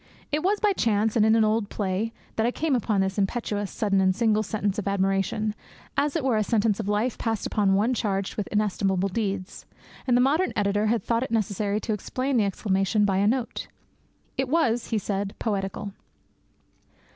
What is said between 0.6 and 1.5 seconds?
chance, and in an